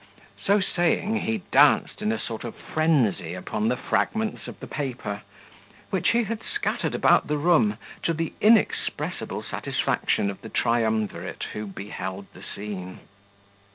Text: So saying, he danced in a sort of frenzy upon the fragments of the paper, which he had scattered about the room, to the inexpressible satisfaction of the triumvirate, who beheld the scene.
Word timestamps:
So 0.43 0.59
saying, 0.59 1.17
he 1.17 1.43
danced 1.51 2.01
in 2.01 2.11
a 2.11 2.17
sort 2.17 2.43
of 2.43 2.55
frenzy 2.55 3.35
upon 3.35 3.67
the 3.67 3.77
fragments 3.77 4.47
of 4.47 4.59
the 4.59 4.65
paper, 4.65 5.21
which 5.91 6.09
he 6.09 6.23
had 6.23 6.41
scattered 6.41 6.95
about 6.95 7.27
the 7.27 7.37
room, 7.37 7.77
to 8.01 8.11
the 8.11 8.33
inexpressible 8.41 9.43
satisfaction 9.43 10.31
of 10.31 10.41
the 10.41 10.49
triumvirate, 10.49 11.45
who 11.53 11.67
beheld 11.67 12.25
the 12.33 12.41
scene. 12.41 13.01